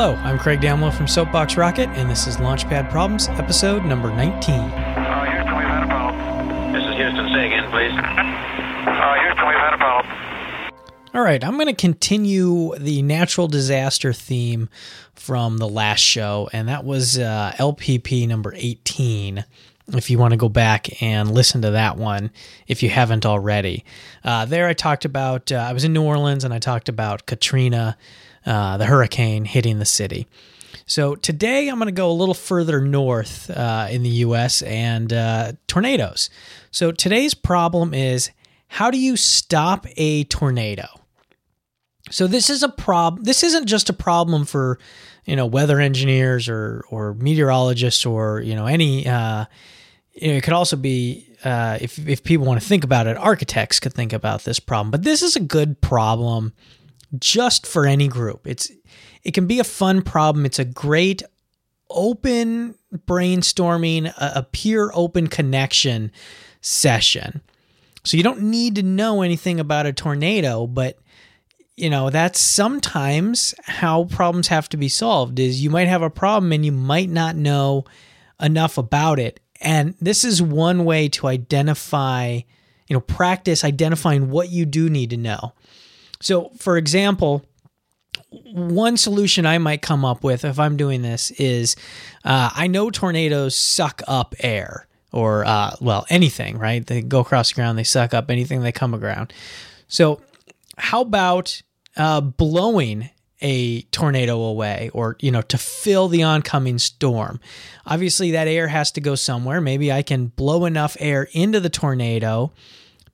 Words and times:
Hello, 0.00 0.14
I'm 0.22 0.38
Craig 0.38 0.60
Damlow 0.60 0.96
from 0.96 1.08
Soapbox 1.08 1.56
Rocket, 1.56 1.88
and 1.88 2.08
this 2.08 2.28
is 2.28 2.36
Launchpad 2.36 2.88
Problems, 2.88 3.26
episode 3.30 3.84
number 3.84 4.10
19. 4.14 4.30
Uh, 4.54 5.24
Houston, 5.24 5.56
we've 5.56 5.66
had 5.66 5.82
a 5.82 5.86
problem. 5.86 6.72
This 6.72 6.84
is 6.84 6.94
Houston. 6.94 7.28
Say 7.34 7.46
again, 7.46 7.68
please. 7.72 7.90
Uh, 7.90 9.14
Houston, 9.22 9.48
we've 9.48 9.56
had 9.56 9.74
a 9.74 9.76
problem. 9.76 11.10
All 11.14 11.20
right, 11.20 11.42
I'm 11.42 11.54
going 11.54 11.66
to 11.66 11.74
continue 11.74 12.76
the 12.78 13.02
natural 13.02 13.48
disaster 13.48 14.12
theme 14.12 14.68
from 15.14 15.58
the 15.58 15.66
last 15.68 15.98
show, 15.98 16.48
and 16.52 16.68
that 16.68 16.84
was 16.84 17.18
uh, 17.18 17.54
LPP 17.56 18.28
number 18.28 18.54
18. 18.54 19.44
If 19.88 20.10
you 20.10 20.18
want 20.18 20.30
to 20.30 20.36
go 20.36 20.48
back 20.48 21.02
and 21.02 21.34
listen 21.34 21.62
to 21.62 21.72
that 21.72 21.96
one, 21.96 22.30
if 22.68 22.84
you 22.84 22.88
haven't 22.88 23.26
already, 23.26 23.84
uh, 24.22 24.44
there 24.44 24.68
I 24.68 24.74
talked 24.74 25.04
about. 25.04 25.50
Uh, 25.50 25.56
I 25.56 25.72
was 25.72 25.82
in 25.82 25.92
New 25.92 26.04
Orleans 26.04 26.44
and 26.44 26.54
I 26.54 26.60
talked 26.60 26.88
about 26.88 27.26
Katrina, 27.26 27.96
uh, 28.48 28.78
the 28.78 28.86
hurricane 28.86 29.44
hitting 29.44 29.78
the 29.78 29.84
city. 29.84 30.26
So 30.86 31.14
today 31.14 31.68
I'm 31.68 31.76
going 31.76 31.86
to 31.86 31.92
go 31.92 32.10
a 32.10 32.12
little 32.12 32.34
further 32.34 32.80
north 32.80 33.50
uh, 33.50 33.88
in 33.90 34.02
the 34.02 34.08
U.S. 34.08 34.62
and 34.62 35.12
uh, 35.12 35.52
tornadoes. 35.66 36.30
So 36.70 36.90
today's 36.90 37.34
problem 37.34 37.92
is 37.92 38.30
how 38.68 38.90
do 38.90 38.98
you 38.98 39.16
stop 39.16 39.86
a 39.98 40.24
tornado? 40.24 40.86
So 42.10 42.26
this 42.26 42.48
is 42.48 42.62
a 42.62 42.70
problem. 42.70 43.24
This 43.24 43.42
isn't 43.42 43.66
just 43.66 43.90
a 43.90 43.92
problem 43.92 44.46
for 44.46 44.78
you 45.26 45.36
know 45.36 45.44
weather 45.44 45.78
engineers 45.78 46.48
or 46.48 46.86
or 46.88 47.12
meteorologists 47.14 48.06
or 48.06 48.40
you 48.40 48.54
know 48.54 48.64
any. 48.64 49.06
Uh, 49.06 49.44
it 50.14 50.42
could 50.42 50.54
also 50.54 50.76
be 50.76 51.28
uh, 51.44 51.76
if 51.82 51.98
if 52.08 52.24
people 52.24 52.46
want 52.46 52.62
to 52.62 52.66
think 52.66 52.82
about 52.82 53.06
it, 53.06 53.18
architects 53.18 53.78
could 53.78 53.92
think 53.92 54.14
about 54.14 54.44
this 54.44 54.58
problem. 54.58 54.90
But 54.90 55.02
this 55.02 55.22
is 55.22 55.36
a 55.36 55.40
good 55.40 55.82
problem 55.82 56.54
just 57.18 57.66
for 57.66 57.86
any 57.86 58.08
group. 58.08 58.46
It's 58.46 58.70
it 59.22 59.34
can 59.34 59.46
be 59.46 59.58
a 59.58 59.64
fun 59.64 60.02
problem. 60.02 60.46
It's 60.46 60.58
a 60.58 60.64
great 60.64 61.22
open 61.90 62.74
brainstorming, 62.94 64.06
a, 64.06 64.32
a 64.36 64.42
peer 64.42 64.90
open 64.94 65.26
connection 65.26 66.12
session. 66.60 67.40
So 68.04 68.16
you 68.16 68.22
don't 68.22 68.42
need 68.42 68.76
to 68.76 68.82
know 68.82 69.22
anything 69.22 69.60
about 69.60 69.86
a 69.86 69.92
tornado, 69.92 70.66
but 70.66 70.98
you 71.78 71.88
know 71.88 72.10
that's 72.10 72.40
sometimes 72.40 73.54
how 73.64 74.04
problems 74.04 74.48
have 74.48 74.68
to 74.70 74.76
be 74.76 74.88
solved 74.88 75.38
is 75.38 75.62
you 75.62 75.70
might 75.70 75.86
have 75.86 76.02
a 76.02 76.10
problem 76.10 76.52
and 76.52 76.66
you 76.66 76.72
might 76.72 77.08
not 77.08 77.36
know 77.36 77.84
enough 78.40 78.78
about 78.78 79.20
it 79.20 79.38
and 79.60 79.94
this 80.00 80.24
is 80.24 80.42
one 80.42 80.84
way 80.84 81.08
to 81.08 81.28
identify 81.28 82.40
you 82.88 82.94
know 82.94 83.00
practice 83.00 83.62
identifying 83.62 84.28
what 84.28 84.50
you 84.50 84.66
do 84.66 84.90
need 84.90 85.10
to 85.10 85.16
know 85.16 85.52
so 86.20 86.50
for 86.58 86.76
example 86.76 87.44
one 88.30 88.96
solution 88.96 89.46
i 89.46 89.58
might 89.58 89.82
come 89.82 90.04
up 90.04 90.22
with 90.22 90.44
if 90.44 90.58
i'm 90.58 90.76
doing 90.76 91.02
this 91.02 91.30
is 91.32 91.76
uh, 92.24 92.50
i 92.54 92.66
know 92.66 92.90
tornadoes 92.90 93.56
suck 93.56 94.02
up 94.06 94.34
air 94.40 94.86
or 95.12 95.44
uh, 95.44 95.74
well 95.80 96.06
anything 96.10 96.58
right? 96.58 96.86
They 96.86 97.00
go 97.02 97.20
across 97.20 97.50
the 97.50 97.54
ground 97.54 97.78
they 97.78 97.84
suck 97.84 98.14
up 98.14 98.30
anything 98.30 98.62
they 98.62 98.72
come 98.72 98.94
around 98.94 99.32
so 99.88 100.20
how 100.76 101.00
about 101.00 101.62
uh, 101.96 102.20
blowing 102.20 103.10
a 103.40 103.82
tornado 103.82 104.40
away 104.40 104.90
or 104.92 105.16
you 105.20 105.30
know 105.30 105.42
to 105.42 105.58
fill 105.58 106.08
the 106.08 106.22
oncoming 106.22 106.78
storm? 106.78 107.40
Obviously 107.86 108.32
that 108.32 108.48
air 108.48 108.68
has 108.68 108.92
to 108.92 109.00
go 109.00 109.14
somewhere. 109.14 109.60
Maybe 109.60 109.90
i 109.90 110.02
can 110.02 110.26
blow 110.26 110.64
enough 110.64 110.96
air 111.00 111.28
into 111.32 111.60
the 111.60 111.70
tornado 111.70 112.52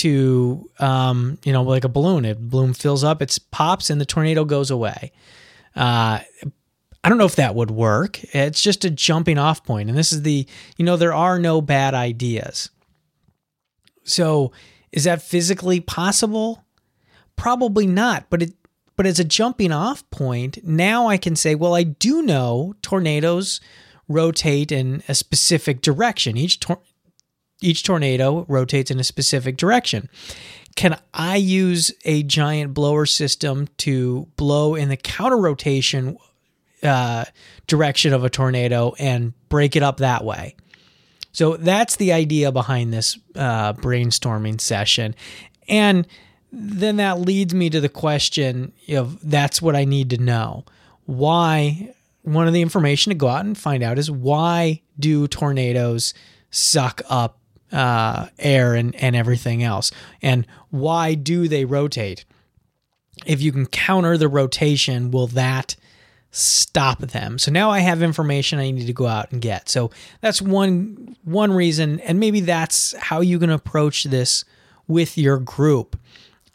to 0.00 0.68
um, 0.78 1.38
you 1.44 1.52
know 1.52 1.62
like 1.62 1.84
a 1.84 1.88
balloon. 1.88 2.24
It 2.24 2.50
balloon 2.50 2.74
fills 2.74 3.04
up 3.04 3.22
it 3.22 3.38
pops 3.50 3.90
and 3.90 4.00
the 4.00 4.06
tornado 4.06 4.44
goes 4.44 4.70
away. 4.70 5.12
Uh, 5.76 6.18
i 7.02 7.08
don't 7.08 7.16
know 7.16 7.24
if 7.24 7.36
that 7.36 7.54
would 7.54 7.70
work. 7.70 8.22
It's 8.34 8.62
just 8.62 8.84
a 8.84 8.90
jumping 8.90 9.38
off 9.38 9.64
point 9.64 9.88
and 9.88 9.96
this 9.96 10.12
is 10.12 10.22
the 10.22 10.46
you 10.76 10.84
know 10.84 10.96
there 10.96 11.14
are 11.14 11.38
no 11.38 11.60
bad 11.60 11.94
ideas. 11.94 12.70
So 14.04 14.52
is 14.92 15.04
that 15.04 15.22
physically 15.22 15.80
possible? 15.80 16.64
Probably 17.36 17.86
not 17.86 18.28
but 18.30 18.42
it 18.42 18.54
but 18.96 19.06
as 19.06 19.18
a 19.18 19.24
jumping 19.24 19.72
off 19.72 20.08
point, 20.10 20.58
now 20.62 21.06
I 21.06 21.16
can 21.16 21.34
say, 21.34 21.54
well, 21.54 21.74
I 21.74 21.84
do 21.84 22.20
know 22.20 22.74
tornadoes 22.82 23.58
rotate 24.08 24.70
in 24.70 25.02
a 25.08 25.14
specific 25.14 25.80
direction. 25.80 26.36
Each 26.36 26.60
tor- 26.60 26.82
each 27.60 27.82
tornado 27.82 28.44
rotates 28.48 28.90
in 28.90 29.00
a 29.00 29.04
specific 29.04 29.56
direction. 29.56 30.08
Can 30.76 30.98
I 31.12 31.36
use 31.36 31.92
a 32.04 32.22
giant 32.22 32.74
blower 32.74 33.06
system 33.06 33.68
to 33.78 34.28
blow 34.36 34.74
in 34.74 34.88
the 34.88 34.96
counter 34.96 35.36
rotation 35.36 36.16
uh, 36.82 37.24
direction 37.66 38.12
of 38.12 38.24
a 38.24 38.30
tornado 38.30 38.94
and 38.98 39.34
break 39.48 39.76
it 39.76 39.82
up 39.82 39.98
that 39.98 40.24
way? 40.24 40.56
So 41.32 41.56
that's 41.56 41.96
the 41.96 42.12
idea 42.12 42.50
behind 42.50 42.92
this 42.92 43.18
uh, 43.36 43.72
brainstorming 43.74 44.60
session. 44.60 45.14
And 45.68 46.06
then 46.52 46.96
that 46.96 47.20
leads 47.20 47.54
me 47.54 47.70
to 47.70 47.80
the 47.80 47.88
question 47.88 48.72
of 48.88 49.18
that's 49.28 49.62
what 49.62 49.76
I 49.76 49.84
need 49.84 50.10
to 50.10 50.18
know. 50.18 50.64
Why? 51.06 51.94
One 52.22 52.46
of 52.46 52.52
the 52.52 52.62
information 52.62 53.10
to 53.10 53.16
go 53.16 53.28
out 53.28 53.44
and 53.44 53.56
find 53.56 53.82
out 53.82 53.98
is 53.98 54.10
why 54.10 54.82
do 54.98 55.26
tornadoes 55.28 56.12
suck 56.50 57.02
up 57.08 57.39
uh, 57.72 58.26
air 58.38 58.74
and, 58.74 58.94
and 58.96 59.16
everything 59.16 59.62
else? 59.62 59.90
And 60.22 60.46
why 60.70 61.14
do 61.14 61.48
they 61.48 61.64
rotate? 61.64 62.24
If 63.26 63.42
you 63.42 63.52
can 63.52 63.66
counter 63.66 64.16
the 64.16 64.28
rotation, 64.28 65.10
will 65.10 65.26
that 65.28 65.76
stop 66.30 67.00
them? 67.00 67.38
So 67.38 67.50
now 67.50 67.70
I 67.70 67.80
have 67.80 68.02
information 68.02 68.58
I 68.58 68.70
need 68.70 68.86
to 68.86 68.92
go 68.92 69.06
out 69.06 69.30
and 69.32 69.42
get. 69.42 69.68
So 69.68 69.90
that's 70.20 70.40
one 70.40 71.16
one 71.24 71.52
reason, 71.52 72.00
and 72.00 72.18
maybe 72.20 72.40
that's 72.40 72.94
how 72.96 73.20
you 73.20 73.38
can 73.38 73.50
approach 73.50 74.04
this 74.04 74.44
with 74.86 75.18
your 75.18 75.38
group 75.38 75.98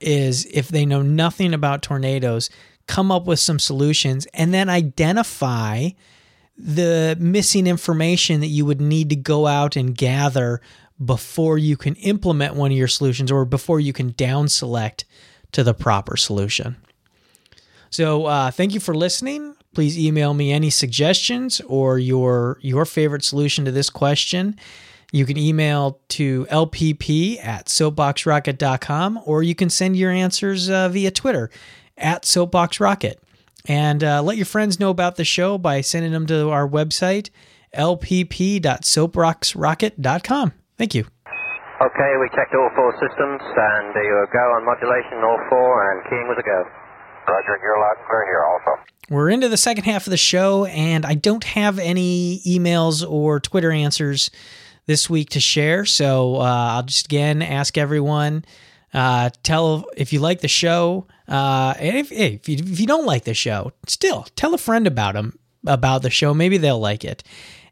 is 0.00 0.46
if 0.46 0.68
they 0.68 0.84
know 0.84 1.02
nothing 1.02 1.54
about 1.54 1.82
tornadoes, 1.82 2.50
come 2.86 3.10
up 3.10 3.24
with 3.24 3.38
some 3.38 3.58
solutions 3.58 4.26
and 4.34 4.52
then 4.52 4.68
identify 4.68 5.88
the 6.56 7.16
missing 7.18 7.66
information 7.66 8.40
that 8.40 8.46
you 8.48 8.64
would 8.64 8.80
need 8.80 9.10
to 9.10 9.16
go 9.16 9.46
out 9.46 9.76
and 9.76 9.96
gather 9.96 10.60
before 11.04 11.58
you 11.58 11.76
can 11.76 11.94
implement 11.96 12.54
one 12.54 12.70
of 12.70 12.76
your 12.76 12.88
solutions 12.88 13.32
or 13.32 13.44
before 13.44 13.80
you 13.80 13.92
can 13.92 14.10
down 14.12 14.48
select 14.48 15.04
to 15.52 15.64
the 15.64 15.74
proper 15.74 16.16
solution. 16.16 16.76
So, 17.90 18.26
uh, 18.26 18.50
thank 18.50 18.74
you 18.74 18.80
for 18.80 18.94
listening. 18.94 19.54
Please 19.74 19.98
email 19.98 20.34
me 20.34 20.52
any 20.52 20.70
suggestions 20.70 21.60
or 21.62 21.98
your 21.98 22.58
your 22.60 22.84
favorite 22.84 23.24
solution 23.24 23.64
to 23.64 23.72
this 23.72 23.90
question. 23.90 24.56
You 25.12 25.26
can 25.26 25.36
email 25.36 26.00
to 26.08 26.44
lpp 26.46 27.44
at 27.44 27.66
soapboxrocket.com 27.66 29.20
or 29.24 29.42
you 29.42 29.54
can 29.54 29.70
send 29.70 29.96
your 29.96 30.10
answers 30.10 30.68
uh, 30.68 30.88
via 30.88 31.10
Twitter 31.10 31.50
at 31.96 32.22
soapboxrocket. 32.22 33.16
And 33.66 34.04
uh, 34.04 34.22
let 34.22 34.36
your 34.36 34.46
friends 34.46 34.78
know 34.78 34.90
about 34.90 35.16
the 35.16 35.24
show 35.24 35.56
by 35.56 35.80
sending 35.80 36.12
them 36.12 36.26
to 36.26 36.50
our 36.50 36.68
website, 36.68 37.30
lpp.soapboxrocket.com. 37.74 40.52
Thank 40.76 40.94
you. 40.94 41.06
Okay, 41.80 42.12
we 42.20 42.28
checked 42.30 42.54
all 42.54 42.70
four 42.76 42.92
systems, 42.92 43.40
and 43.42 43.94
you 43.96 44.12
were 44.12 44.28
go 44.32 44.38
on 44.38 44.64
modulation, 44.64 45.24
all 45.24 45.40
four, 45.48 45.90
and 45.90 46.04
keying 46.08 46.28
was 46.28 46.36
a 46.38 46.42
go. 46.42 46.64
Roger, 47.26 47.58
you're 47.62 47.80
loud 47.80 47.96
and 47.98 48.06
clear 48.06 48.24
here 48.26 48.44
also. 48.44 48.78
We're 49.10 49.30
into 49.30 49.48
the 49.48 49.56
second 49.56 49.82
half 49.84 50.06
of 50.06 50.10
the 50.10 50.16
show, 50.16 50.66
and 50.66 51.04
I 51.04 51.14
don't 51.14 51.42
have 51.44 51.78
any 51.78 52.40
emails 52.46 53.04
or 53.08 53.40
Twitter 53.40 53.72
answers 53.72 54.30
this 54.86 55.10
week 55.10 55.30
to 55.30 55.40
share. 55.40 55.84
So 55.84 56.36
uh, 56.36 56.74
I'll 56.74 56.84
just 56.84 57.06
again 57.06 57.42
ask 57.42 57.76
everyone 57.76 58.44
uh, 58.94 59.30
tell 59.42 59.84
if 59.96 60.12
you 60.12 60.20
like 60.20 60.40
the 60.40 60.48
show, 60.48 61.06
uh, 61.28 61.74
and 61.78 61.96
if, 61.96 62.12
if 62.12 62.48
you, 62.48 62.56
if 62.58 62.80
you 62.80 62.86
don't 62.86 63.04
like 63.04 63.24
the 63.24 63.34
show, 63.34 63.72
still 63.88 64.26
tell 64.36 64.54
a 64.54 64.58
friend 64.58 64.86
about 64.86 65.14
them 65.14 65.38
about 65.66 66.02
the 66.02 66.10
show. 66.10 66.32
Maybe 66.32 66.56
they'll 66.58 66.80
like 66.80 67.04
it. 67.04 67.22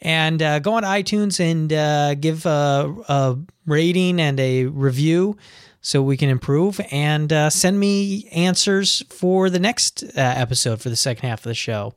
And 0.00 0.40
uh, 0.40 0.60
go 0.60 0.74
on 0.74 0.84
iTunes 0.84 1.40
and 1.40 1.72
uh, 1.72 2.14
give 2.14 2.46
a, 2.46 2.94
a, 3.08 3.36
rating 3.66 4.20
and 4.20 4.38
a 4.38 4.66
review 4.66 5.36
so 5.80 6.02
we 6.02 6.16
can 6.16 6.28
improve. 6.28 6.80
And 6.92 7.32
uh, 7.32 7.50
send 7.50 7.80
me 7.80 8.28
answers 8.28 9.02
for 9.10 9.50
the 9.50 9.58
next 9.58 10.04
uh, 10.04 10.10
episode 10.16 10.80
for 10.80 10.88
the 10.88 10.96
second 10.96 11.28
half 11.28 11.40
of 11.40 11.44
the 11.50 11.54
show. 11.54 11.94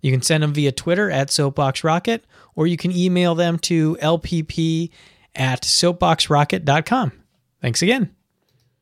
You 0.00 0.10
can 0.10 0.22
send 0.22 0.42
them 0.42 0.54
via 0.54 0.72
Twitter 0.72 1.10
at 1.10 1.30
Soapbox 1.30 1.84
Rocket, 1.84 2.24
or 2.54 2.66
you 2.66 2.76
can 2.76 2.92
email 2.92 3.34
them 3.34 3.58
to 3.60 3.96
lpp 3.96 4.90
at 5.34 5.62
soapboxrocket.com. 5.62 7.12
Thanks 7.60 7.82
again. 7.82 8.14